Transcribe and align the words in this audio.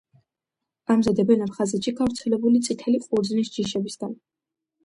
ამზადებენ 0.93 1.43
აფხაზეთში 1.47 1.93
გავრცელებული 2.01 2.63
წითელი 2.69 3.03
ყურძნის 3.07 3.55
ჯიშებისაგან. 3.59 4.21